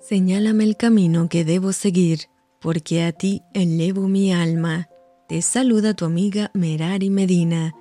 Señálame 0.00 0.62
el 0.62 0.76
camino 0.76 1.28
que 1.28 1.44
debo 1.44 1.72
seguir, 1.72 2.20
porque 2.60 3.02
a 3.02 3.10
ti 3.10 3.42
elevo 3.52 4.06
mi 4.06 4.32
alma. 4.32 4.88
Te 5.28 5.42
saluda 5.42 5.92
tu 5.92 6.04
amiga 6.04 6.52
Merari 6.54 7.10
Medina. 7.10 7.74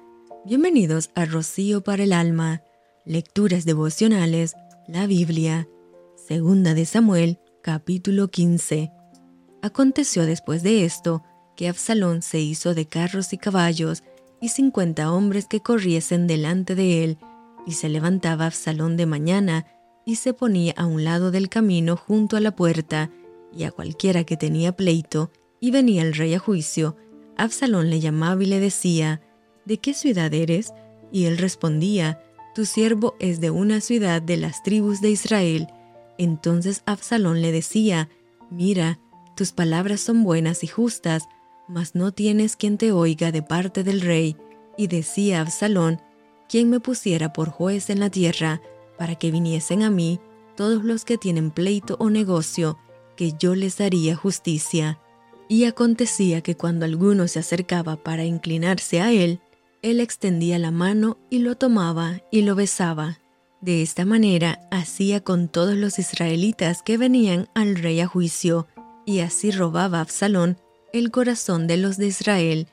Bienvenidos 0.44 1.12
a 1.14 1.26
Rocío 1.26 1.84
para 1.84 2.04
el 2.04 2.14
Alma, 2.14 2.64
Lecturas 3.06 3.66
Devocionales, 3.66 4.56
la 4.88 5.06
Biblia, 5.06 5.68
Segunda 6.16 6.74
de 6.74 6.86
Samuel, 6.86 7.40
capítulo 7.62 8.30
15. 8.30 8.92
Aconteció 9.62 10.26
después 10.26 10.64
de 10.64 10.86
esto 10.86 11.24
que 11.56 11.70
Absalón 11.70 12.24
se 12.24 12.40
hizo 12.40 12.74
de 12.74 12.88
carros 12.88 13.32
y 13.32 13.38
caballos 13.38 14.04
y 14.42 14.50
cincuenta 14.50 15.12
hombres 15.12 15.46
que 15.46 15.62
corriesen 15.62 16.26
delante 16.26 16.74
de 16.74 17.04
él, 17.04 17.18
y 17.68 17.74
se 17.74 17.90
levantaba 17.90 18.48
Absalón 18.48 18.98
de 18.98 19.06
mañana 19.06 19.68
y 20.08 20.16
se 20.16 20.34
ponía 20.34 20.74
a 20.78 20.86
un 20.86 21.04
lado 21.04 21.32
del 21.32 21.50
camino 21.50 21.98
junto 21.98 22.38
a 22.38 22.40
la 22.40 22.56
puerta, 22.56 23.12
y 23.54 23.66
a 23.66 23.72
cualquiera 23.72 24.24
que 24.24 24.38
tenía 24.38 24.72
pleito, 24.72 25.32
y 25.60 25.72
venía 25.72 26.02
el 26.02 26.14
rey 26.14 26.34
a 26.34 26.40
juicio, 26.40 26.96
Absalón 27.36 27.90
le 27.90 28.00
llamaba 28.00 28.42
y 28.42 28.46
le 28.46 28.62
decía, 28.62 29.22
¿De 29.66 29.80
qué 29.80 29.94
ciudad 29.94 30.34
eres? 30.34 30.72
Y 31.12 31.26
él 31.26 31.38
respondía, 31.38 32.22
Tu 32.56 32.64
siervo 32.64 33.16
es 33.20 33.42
de 33.42 33.52
una 33.52 33.82
ciudad 33.82 34.22
de 34.22 34.38
las 34.38 34.64
tribus 34.64 35.02
de 35.02 35.10
Israel. 35.10 35.68
Entonces 36.18 36.84
Absalón 36.86 37.42
le 37.42 37.52
decía, 37.52 38.08
Mira, 38.50 39.02
tus 39.36 39.52
palabras 39.52 40.00
son 40.00 40.24
buenas 40.24 40.64
y 40.64 40.68
justas, 40.68 41.28
mas 41.68 41.96
no 41.96 42.14
tienes 42.14 42.56
quien 42.56 42.78
te 42.78 42.94
oiga 42.94 43.34
de 43.34 43.42
parte 43.42 43.84
del 43.84 44.00
rey. 44.00 44.38
Y 44.78 44.88
decía 44.88 45.42
Absalón, 45.42 46.02
quien 46.48 46.70
me 46.70 46.80
pusiera 46.80 47.34
por 47.34 47.50
juez 47.50 47.90
en 47.90 48.00
la 48.00 48.10
tierra, 48.10 48.62
para 48.98 49.16
que 49.16 49.32
viniesen 49.32 49.84
a 49.84 49.90
mí 49.90 50.20
todos 50.56 50.84
los 50.84 51.06
que 51.06 51.18
tienen 51.18 51.52
pleito 51.52 51.96
o 52.00 52.10
negocio, 52.10 52.78
que 53.16 53.34
yo 53.40 53.56
les 53.56 53.78
daría 53.78 54.16
justicia. 54.16 55.00
Y 55.48 55.66
acontecía 55.66 56.42
que 56.42 56.56
cuando 56.56 56.86
alguno 56.86 57.28
se 57.28 57.40
acercaba 57.40 57.96
para 57.96 58.26
inclinarse 58.26 59.02
a 59.02 59.12
él, 59.12 59.40
él 59.82 60.00
extendía 60.00 60.60
la 60.60 60.72
mano 60.72 61.18
y 61.30 61.40
lo 61.40 61.56
tomaba 61.56 62.22
y 62.32 62.42
lo 62.42 62.56
besaba. 62.56 63.20
De 63.62 63.82
esta 63.82 64.06
manera 64.06 64.68
hacía 64.72 65.22
con 65.22 65.48
todos 65.48 65.76
los 65.76 66.00
israelitas 66.00 66.84
que 66.84 66.98
venían 66.98 67.50
al 67.56 67.76
rey 67.76 68.02
a 68.02 68.08
juicio, 68.08 68.68
y 69.06 69.20
así 69.20 69.52
robaba 69.52 70.02
Absalón 70.02 70.58
el 70.94 71.12
corazón 71.12 71.68
de 71.68 71.78
los 71.78 71.98
de 71.98 72.08
Israel. 72.08 72.68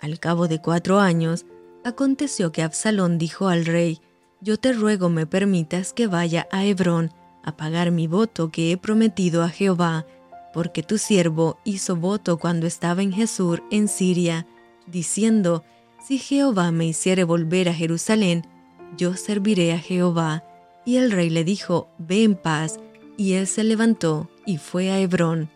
Al 0.00 0.18
cabo 0.18 0.48
de 0.48 0.60
cuatro 0.60 0.98
años, 0.98 1.46
aconteció 1.84 2.52
que 2.52 2.62
Absalón 2.62 3.18
dijo 3.18 3.48
al 3.48 3.64
rey, 3.64 4.00
yo 4.40 4.58
te 4.58 4.72
ruego 4.72 5.08
me 5.08 5.26
permitas 5.26 5.92
que 5.92 6.06
vaya 6.06 6.48
a 6.50 6.64
Hebrón 6.64 7.12
a 7.42 7.56
pagar 7.56 7.90
mi 7.90 8.06
voto 8.06 8.50
que 8.50 8.72
he 8.72 8.76
prometido 8.76 9.42
a 9.42 9.48
Jehová, 9.48 10.06
porque 10.52 10.82
tu 10.82 10.98
siervo 10.98 11.58
hizo 11.64 11.96
voto 11.96 12.38
cuando 12.38 12.66
estaba 12.66 13.02
en 13.02 13.12
Jesús 13.12 13.60
en 13.70 13.88
Siria, 13.88 14.46
diciendo, 14.86 15.64
si 16.06 16.18
Jehová 16.18 16.72
me 16.72 16.86
hiciere 16.86 17.24
volver 17.24 17.68
a 17.68 17.74
Jerusalén, 17.74 18.46
yo 18.96 19.14
serviré 19.14 19.72
a 19.72 19.78
Jehová. 19.78 20.44
Y 20.84 20.96
el 20.96 21.12
rey 21.12 21.30
le 21.30 21.44
dijo, 21.44 21.88
ve 21.98 22.24
en 22.24 22.34
paz, 22.34 22.80
y 23.16 23.34
él 23.34 23.46
se 23.46 23.64
levantó 23.64 24.30
y 24.46 24.56
fue 24.56 24.90
a 24.90 24.98
Hebrón. 24.98 25.50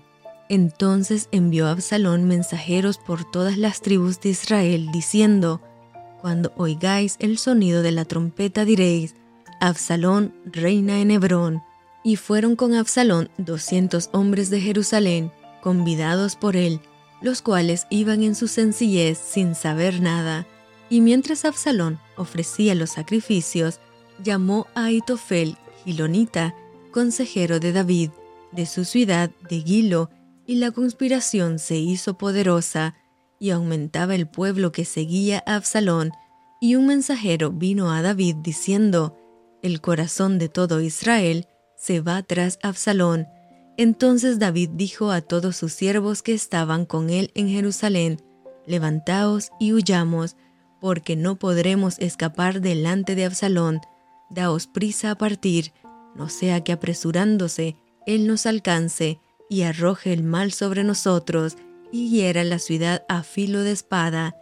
Entonces 0.50 1.28
envió 1.32 1.66
Absalón 1.66 2.24
mensajeros 2.24 2.98
por 2.98 3.28
todas 3.30 3.56
las 3.56 3.80
tribus 3.80 4.20
de 4.20 4.28
Israel, 4.30 4.90
diciendo, 4.92 5.60
cuando 6.24 6.54
oigáis 6.56 7.16
el 7.18 7.36
sonido 7.36 7.82
de 7.82 7.92
la 7.92 8.06
trompeta 8.06 8.64
diréis, 8.64 9.14
Absalón 9.60 10.34
reina 10.46 11.02
en 11.02 11.10
Hebrón. 11.10 11.62
Y 12.02 12.16
fueron 12.16 12.56
con 12.56 12.72
Absalón 12.72 13.28
doscientos 13.36 14.08
hombres 14.10 14.48
de 14.48 14.58
Jerusalén, 14.58 15.30
convidados 15.60 16.34
por 16.36 16.56
él, 16.56 16.80
los 17.20 17.42
cuales 17.42 17.86
iban 17.90 18.22
en 18.22 18.34
su 18.34 18.48
sencillez 18.48 19.18
sin 19.18 19.54
saber 19.54 20.00
nada. 20.00 20.46
Y 20.88 21.02
mientras 21.02 21.44
Absalón 21.44 22.00
ofrecía 22.16 22.74
los 22.74 22.92
sacrificios, 22.92 23.78
llamó 24.22 24.66
a 24.74 24.84
Aitofel, 24.84 25.58
Gilonita, 25.84 26.54
consejero 26.90 27.60
de 27.60 27.72
David, 27.72 28.12
de 28.50 28.64
su 28.64 28.86
ciudad 28.86 29.30
de 29.50 29.60
Gilo, 29.60 30.08
y 30.46 30.54
la 30.54 30.70
conspiración 30.70 31.58
se 31.58 31.76
hizo 31.76 32.16
poderosa, 32.16 32.94
y 33.38 33.50
aumentaba 33.50 34.14
el 34.14 34.26
pueblo 34.26 34.72
que 34.72 34.84
seguía 34.84 35.42
a 35.46 35.56
Absalón, 35.56 36.12
y 36.60 36.76
un 36.76 36.86
mensajero 36.86 37.50
vino 37.50 37.90
a 37.90 38.02
David 38.02 38.36
diciendo, 38.36 39.16
El 39.62 39.80
corazón 39.80 40.38
de 40.38 40.48
todo 40.48 40.80
Israel 40.80 41.46
se 41.76 42.00
va 42.00 42.22
tras 42.22 42.58
Absalón. 42.62 43.26
Entonces 43.76 44.38
David 44.38 44.70
dijo 44.74 45.10
a 45.10 45.20
todos 45.20 45.56
sus 45.56 45.72
siervos 45.72 46.22
que 46.22 46.32
estaban 46.32 46.86
con 46.86 47.10
él 47.10 47.30
en 47.34 47.48
Jerusalén, 47.48 48.22
Levantaos 48.66 49.50
y 49.60 49.74
huyamos, 49.74 50.36
porque 50.80 51.16
no 51.16 51.36
podremos 51.36 51.98
escapar 51.98 52.60
delante 52.60 53.14
de 53.14 53.26
Absalón. 53.26 53.80
Daos 54.30 54.66
prisa 54.66 55.10
a 55.10 55.18
partir, 55.18 55.72
no 56.14 56.28
sea 56.28 56.62
que 56.64 56.72
apresurándose 56.72 57.76
él 58.06 58.26
nos 58.26 58.46
alcance 58.46 59.18
y 59.48 59.62
arroje 59.62 60.12
el 60.12 60.22
mal 60.22 60.52
sobre 60.52 60.84
nosotros 60.84 61.56
y 61.92 62.10
hiera 62.10 62.44
la 62.44 62.58
ciudad 62.58 63.04
a 63.08 63.22
filo 63.22 63.60
de 63.60 63.72
espada. 63.72 64.36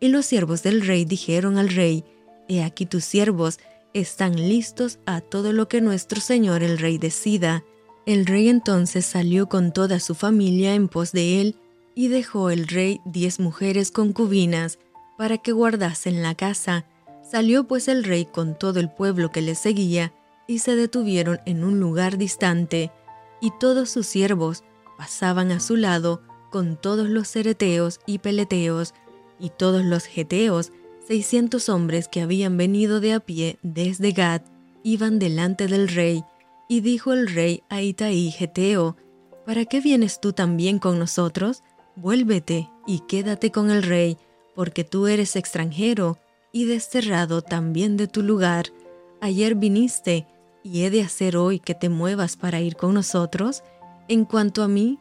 Y 0.00 0.08
los 0.08 0.26
siervos 0.26 0.62
del 0.62 0.86
rey 0.86 1.04
dijeron 1.04 1.58
al 1.58 1.68
rey, 1.70 2.04
He 2.48 2.62
aquí 2.62 2.86
tus 2.86 3.04
siervos 3.04 3.58
están 3.92 4.36
listos 4.36 4.98
a 5.06 5.20
todo 5.20 5.52
lo 5.52 5.68
que 5.68 5.80
nuestro 5.80 6.20
señor 6.20 6.62
el 6.62 6.78
rey 6.78 6.98
decida. 6.98 7.64
El 8.04 8.26
rey 8.26 8.48
entonces 8.48 9.06
salió 9.06 9.48
con 9.48 9.72
toda 9.72 10.00
su 10.00 10.14
familia 10.14 10.74
en 10.74 10.88
pos 10.88 11.12
de 11.12 11.40
él, 11.40 11.56
y 11.94 12.08
dejó 12.08 12.50
el 12.50 12.68
rey 12.68 13.00
diez 13.06 13.40
mujeres 13.40 13.90
concubinas 13.90 14.78
para 15.16 15.38
que 15.38 15.52
guardasen 15.52 16.22
la 16.22 16.34
casa. 16.34 16.84
Salió 17.22 17.66
pues 17.66 17.88
el 17.88 18.04
rey 18.04 18.26
con 18.26 18.56
todo 18.56 18.80
el 18.80 18.90
pueblo 18.90 19.32
que 19.32 19.40
le 19.40 19.54
seguía, 19.54 20.12
y 20.46 20.58
se 20.58 20.76
detuvieron 20.76 21.40
en 21.46 21.64
un 21.64 21.80
lugar 21.80 22.18
distante, 22.18 22.92
y 23.40 23.50
todos 23.58 23.90
sus 23.90 24.06
siervos 24.06 24.62
pasaban 24.98 25.50
a 25.50 25.60
su 25.60 25.76
lado 25.76 26.22
con 26.56 26.78
todos 26.78 27.10
los 27.10 27.28
cereteos 27.28 28.00
y 28.06 28.16
peleteos 28.16 28.94
y 29.38 29.50
todos 29.50 29.84
los 29.84 30.06
geteos, 30.06 30.72
seiscientos 31.06 31.68
hombres 31.68 32.08
que 32.08 32.22
habían 32.22 32.56
venido 32.56 32.98
de 32.98 33.12
a 33.12 33.20
pie 33.20 33.58
desde 33.62 34.12
Gad, 34.12 34.40
iban 34.82 35.18
delante 35.18 35.66
del 35.66 35.86
rey. 35.86 36.24
Y 36.66 36.80
dijo 36.80 37.12
el 37.12 37.28
rey 37.28 37.62
a 37.68 37.82
Itaí 37.82 38.30
geteo, 38.30 38.96
¿para 39.44 39.66
qué 39.66 39.82
vienes 39.82 40.18
tú 40.18 40.32
también 40.32 40.78
con 40.78 40.98
nosotros? 40.98 41.62
Vuélvete 41.94 42.70
y 42.86 43.00
quédate 43.00 43.52
con 43.52 43.70
el 43.70 43.82
rey, 43.82 44.16
porque 44.54 44.82
tú 44.82 45.08
eres 45.08 45.36
extranjero 45.36 46.16
y 46.52 46.64
desterrado 46.64 47.42
también 47.42 47.98
de 47.98 48.08
tu 48.08 48.22
lugar. 48.22 48.72
Ayer 49.20 49.56
viniste, 49.56 50.26
y 50.62 50.84
he 50.84 50.90
de 50.90 51.02
hacer 51.02 51.36
hoy 51.36 51.60
que 51.60 51.74
te 51.74 51.90
muevas 51.90 52.38
para 52.38 52.62
ir 52.62 52.76
con 52.76 52.94
nosotros. 52.94 53.62
En 54.08 54.24
cuanto 54.24 54.62
a 54.62 54.68
mí, 54.68 54.98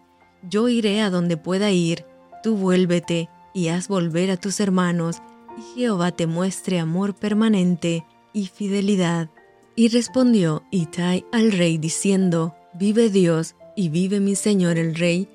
yo 0.50 0.69
iré 0.69 1.01
a 1.01 1.09
donde 1.09 1.38
pueda 1.38 1.72
ir, 1.72 2.06
tú 2.44 2.56
vuélvete 2.56 3.29
y 3.53 3.69
haz 3.69 3.88
volver 3.88 4.31
a 4.31 4.38
tus 4.38 4.59
hermanos, 4.59 5.22
y 5.57 5.79
Jehová 5.79 6.11
te 6.11 6.28
muestre 6.28 6.79
amor 6.79 7.16
permanente 7.16 8.06
y 8.33 8.47
fidelidad. 8.47 9.29
Y 9.75 9.88
respondió 9.89 10.63
Itai 10.72 11.25
al 11.31 11.51
rey 11.51 11.78
diciendo, 11.78 12.56
Vive 12.73 13.09
Dios 13.09 13.56
y 13.75 13.89
vive 13.89 14.19
mi 14.19 14.35
señor 14.35 14.78
el 14.78 14.95
rey, 14.95 15.29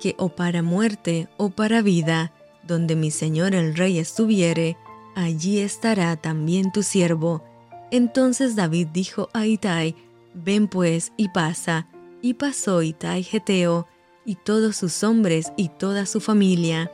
que 0.00 0.14
o 0.18 0.30
para 0.30 0.62
muerte 0.62 1.28
o 1.36 1.50
para 1.50 1.82
vida, 1.82 2.32
donde 2.66 2.96
mi 2.96 3.10
señor 3.10 3.54
el 3.54 3.76
rey 3.76 3.98
estuviere, 3.98 4.76
allí 5.14 5.58
estará 5.58 6.16
también 6.16 6.72
tu 6.72 6.82
siervo. 6.82 7.42
Entonces 7.90 8.56
David 8.56 8.88
dijo 8.92 9.28
a 9.32 9.46
Itai, 9.46 9.94
Ven 10.34 10.68
pues 10.68 11.12
y 11.16 11.28
pasa. 11.28 11.88
Y 12.20 12.34
pasó 12.34 12.82
Itai 12.82 13.22
Geteo, 13.22 13.86
y 14.26 14.34
todos 14.34 14.76
sus 14.76 15.02
hombres 15.04 15.52
y 15.56 15.68
toda 15.70 16.04
su 16.04 16.20
familia. 16.20 16.90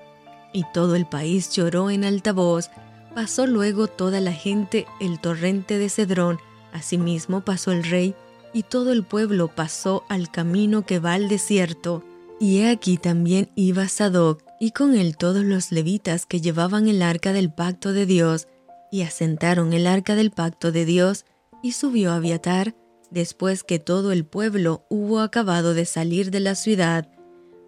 Y 0.52 0.64
todo 0.72 0.94
el 0.94 1.06
país 1.06 1.50
lloró 1.50 1.90
en 1.90 2.04
alta 2.04 2.32
voz. 2.32 2.70
Pasó 3.14 3.46
luego 3.46 3.88
toda 3.88 4.20
la 4.20 4.32
gente 4.32 4.86
el 5.00 5.18
torrente 5.18 5.78
de 5.78 5.88
Cedrón. 5.88 6.38
Asimismo 6.72 7.40
pasó 7.40 7.72
el 7.72 7.84
rey, 7.84 8.14
y 8.52 8.64
todo 8.64 8.92
el 8.92 9.02
pueblo 9.02 9.48
pasó 9.48 10.04
al 10.08 10.30
camino 10.30 10.84
que 10.84 10.98
va 10.98 11.14
al 11.14 11.28
desierto. 11.28 12.04
Y 12.38 12.58
he 12.58 12.70
aquí 12.70 12.98
también 12.98 13.48
iba 13.54 13.88
Sadoc, 13.88 14.42
y 14.60 14.72
con 14.72 14.94
él 14.94 15.16
todos 15.16 15.44
los 15.44 15.72
levitas 15.72 16.26
que 16.26 16.40
llevaban 16.40 16.86
el 16.86 17.00
arca 17.02 17.32
del 17.32 17.50
pacto 17.50 17.92
de 17.92 18.04
Dios, 18.04 18.46
y 18.90 19.02
asentaron 19.02 19.72
el 19.72 19.86
arca 19.86 20.16
del 20.16 20.30
pacto 20.30 20.70
de 20.70 20.84
Dios, 20.84 21.24
y 21.62 21.72
subió 21.72 22.12
Abiatar, 22.12 22.74
después 23.10 23.62
que 23.62 23.78
todo 23.78 24.12
el 24.12 24.24
pueblo 24.24 24.84
hubo 24.90 25.20
acabado 25.20 25.72
de 25.72 25.86
salir 25.86 26.30
de 26.30 26.40
la 26.40 26.54
ciudad, 26.54 27.08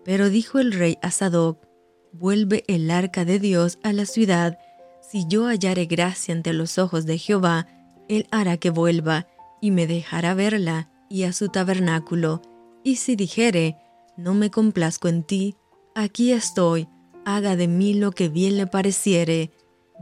pero 0.04 0.30
dijo 0.30 0.58
el 0.58 0.72
rey 0.72 0.98
a 1.02 1.10
Sadoc, 1.10 1.66
vuelve 2.12 2.64
el 2.68 2.90
arca 2.90 3.24
de 3.24 3.38
Dios 3.38 3.78
a 3.82 3.92
la 3.92 4.06
ciudad, 4.06 4.58
si 5.00 5.26
yo 5.28 5.46
hallare 5.46 5.86
gracia 5.86 6.34
ante 6.34 6.52
los 6.52 6.78
ojos 6.78 7.06
de 7.06 7.18
Jehová, 7.18 7.66
él 8.08 8.26
hará 8.30 8.56
que 8.56 8.70
vuelva, 8.70 9.26
y 9.60 9.70
me 9.70 9.86
dejará 9.86 10.34
verla, 10.34 10.90
y 11.08 11.24
a 11.24 11.32
su 11.32 11.48
tabernáculo. 11.48 12.42
Y 12.82 12.96
si 12.96 13.16
dijere, 13.16 13.76
no 14.16 14.34
me 14.34 14.50
complazco 14.50 15.08
en 15.08 15.22
ti, 15.22 15.56
aquí 15.94 16.32
estoy, 16.32 16.88
haga 17.24 17.56
de 17.56 17.68
mí 17.68 17.94
lo 17.94 18.12
que 18.12 18.28
bien 18.28 18.56
le 18.56 18.66
pareciere. 18.66 19.50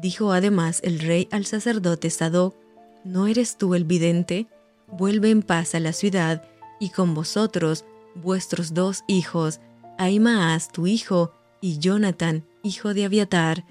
Dijo 0.01 0.33
además 0.33 0.81
el 0.83 0.99
rey 0.99 1.29
al 1.31 1.47
sacerdote 1.47 2.11
Sadoc, 2.11 2.57
¿no 3.05 3.27
eres 3.27 3.59
tú 3.59 3.75
el 3.75 3.85
vidente? 3.85 4.47
Vuelve 4.89 5.31
en 5.31 5.43
paz 5.43 5.75
a 5.75 5.81
la 5.81 5.93
ciudad, 5.93 6.43
y 6.81 6.91
con 6.91 7.15
vosotros 7.15 7.85
vuestros 8.15 8.75
dos 8.75 9.05
hijos, 9.07 9.61
Aimaas 10.03 10.71
tu 10.73 10.87
hijo, 10.87 11.33
y 11.61 11.79
Jonathan, 11.79 12.45
hijo 12.63 12.93
de 12.93 13.05
Abiatar. 13.05 13.65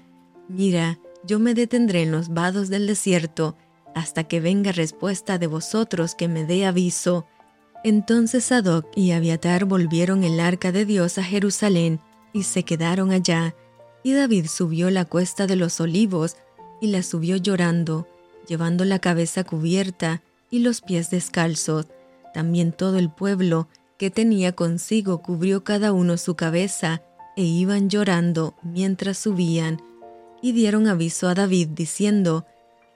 Mira, 0.48 0.98
yo 1.24 1.38
me 1.38 1.52
detendré 1.52 2.02
en 2.02 2.12
los 2.12 2.30
vados 2.30 2.70
del 2.70 2.86
desierto, 2.86 3.56
hasta 3.94 4.24
que 4.24 4.40
venga 4.40 4.72
respuesta 4.72 5.38
de 5.38 5.46
vosotros 5.46 6.14
que 6.14 6.28
me 6.28 6.46
dé 6.46 6.64
aviso. 6.64 7.26
Entonces 7.84 8.44
Sadoc 8.44 8.86
y 8.96 9.12
Abiatar 9.12 9.66
volvieron 9.66 10.24
el 10.24 10.40
arca 10.40 10.72
de 10.72 10.86
Dios 10.86 11.18
a 11.18 11.22
Jerusalén, 11.22 12.00
y 12.32 12.44
se 12.44 12.62
quedaron 12.62 13.10
allá. 13.10 13.54
Y 14.02 14.14
David 14.14 14.46
subió 14.46 14.90
la 14.90 15.04
cuesta 15.04 15.46
de 15.46 15.56
los 15.56 15.80
olivos, 15.80 16.36
y 16.80 16.86
la 16.86 17.02
subió 17.02 17.36
llorando, 17.36 18.08
llevando 18.48 18.84
la 18.86 18.98
cabeza 18.98 19.44
cubierta 19.44 20.22
y 20.50 20.60
los 20.60 20.80
pies 20.80 21.10
descalzos. 21.10 21.88
También 22.32 22.72
todo 22.72 22.98
el 22.98 23.10
pueblo 23.10 23.68
que 24.02 24.10
tenía 24.10 24.50
consigo 24.50 25.22
cubrió 25.22 25.62
cada 25.62 25.92
uno 25.92 26.16
su 26.16 26.34
cabeza, 26.34 27.02
e 27.36 27.44
iban 27.44 27.88
llorando 27.88 28.56
mientras 28.64 29.16
subían, 29.16 29.80
y 30.42 30.50
dieron 30.50 30.88
aviso 30.88 31.28
a 31.28 31.34
David 31.34 31.68
diciendo, 31.68 32.44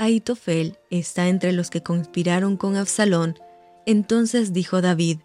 Aitofel 0.00 0.80
está 0.90 1.28
entre 1.28 1.52
los 1.52 1.70
que 1.70 1.80
conspiraron 1.80 2.56
con 2.56 2.74
Absalón. 2.74 3.38
Entonces 3.86 4.52
dijo 4.52 4.80
David, 4.80 5.20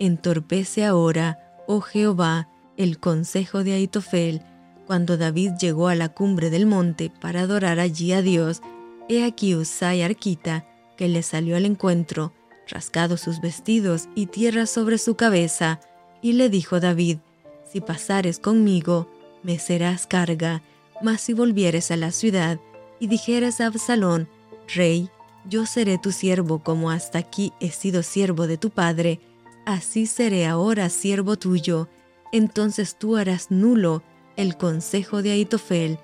Entorpece 0.00 0.86
ahora, 0.86 1.38
oh 1.66 1.82
Jehová, 1.82 2.48
el 2.78 2.98
consejo 2.98 3.62
de 3.62 3.74
Aitofel. 3.74 4.40
Cuando 4.86 5.18
David 5.18 5.50
llegó 5.60 5.88
a 5.88 5.94
la 5.96 6.08
cumbre 6.08 6.48
del 6.48 6.64
monte 6.64 7.12
para 7.20 7.42
adorar 7.42 7.78
allí 7.78 8.12
a 8.12 8.22
Dios, 8.22 8.62
he 9.10 9.22
aquí 9.22 9.54
Usai 9.54 10.00
Arquita, 10.00 10.64
que 10.96 11.08
le 11.08 11.22
salió 11.22 11.58
al 11.58 11.66
encuentro, 11.66 12.32
rascado 12.68 13.16
sus 13.16 13.40
vestidos 13.40 14.08
y 14.14 14.26
tierra 14.26 14.66
sobre 14.66 14.98
su 14.98 15.14
cabeza, 15.14 15.80
y 16.22 16.32
le 16.32 16.48
dijo 16.48 16.80
David, 16.80 17.18
Si 17.70 17.80
pasares 17.80 18.38
conmigo, 18.38 19.08
me 19.42 19.58
serás 19.58 20.06
carga, 20.06 20.62
mas 21.02 21.20
si 21.20 21.32
volvieres 21.32 21.90
a 21.90 21.96
la 21.96 22.10
ciudad 22.10 22.58
y 22.98 23.06
dijeres 23.06 23.60
a 23.60 23.66
Absalón, 23.66 24.28
Rey, 24.74 25.10
yo 25.48 25.66
seré 25.66 25.98
tu 25.98 26.10
siervo 26.10 26.58
como 26.62 26.90
hasta 26.90 27.18
aquí 27.18 27.52
he 27.60 27.70
sido 27.70 28.02
siervo 28.02 28.46
de 28.46 28.56
tu 28.56 28.70
padre, 28.70 29.20
así 29.64 30.06
seré 30.06 30.46
ahora 30.46 30.88
siervo 30.88 31.36
tuyo, 31.36 31.88
entonces 32.32 32.96
tú 32.98 33.16
harás 33.16 33.50
nulo 33.50 34.02
el 34.36 34.56
consejo 34.56 35.22
de 35.22 35.32
Aitofel. 35.32 35.98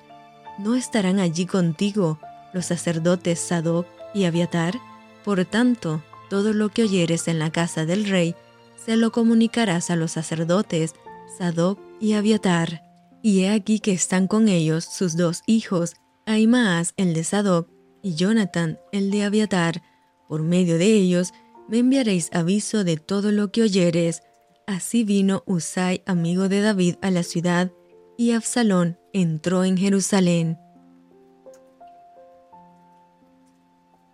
¿No 0.58 0.76
estarán 0.76 1.19
allí 1.19 1.47
contigo 1.47 2.19
los 2.53 2.67
sacerdotes 2.67 3.41
Sadoc 3.41 3.87
y 4.15 4.25
Abiatar? 4.25 4.79
Por 5.25 5.44
tanto, 5.44 6.03
todo 6.32 6.55
lo 6.55 6.70
que 6.70 6.84
oyeres 6.84 7.29
en 7.29 7.38
la 7.38 7.50
casa 7.52 7.84
del 7.84 8.06
rey, 8.06 8.34
se 8.82 8.96
lo 8.96 9.12
comunicarás 9.12 9.90
a 9.90 9.96
los 9.96 10.12
sacerdotes 10.12 10.94
Sadoc 11.37 11.79
y 12.00 12.14
Abiatar. 12.14 12.82
Y 13.23 13.40
he 13.40 13.50
aquí 13.50 13.81
que 13.81 13.93
están 13.93 14.29
con 14.29 14.49
ellos 14.49 14.87
sus 14.90 15.14
dos 15.14 15.43
hijos, 15.46 15.93
Aimaas 16.25 16.94
el 16.96 17.12
de 17.12 17.23
Sadoc 17.23 17.69
y 18.02 18.14
Jonathan 18.14 18.79
el 18.93 19.11
de 19.11 19.25
Abiatar. 19.25 19.82
Por 20.26 20.43
medio 20.43 20.79
de 20.79 20.87
ellos 20.94 21.34
me 21.69 21.81
enviaréis 21.81 22.31
aviso 22.32 22.82
de 22.82 22.96
todo 22.96 23.31
lo 23.31 23.52
que 23.52 23.61
oyeres. 23.61 24.23
Así 24.67 25.05
vino 25.05 25.43
Usai, 25.44 26.02
amigo 26.06 26.49
de 26.49 26.62
David, 26.62 26.94
a 27.02 27.11
la 27.11 27.25
ciudad, 27.25 27.70
y 28.17 28.31
Absalón 28.31 28.99
entró 29.12 29.64
en 29.64 29.76
Jerusalén. 29.76 30.56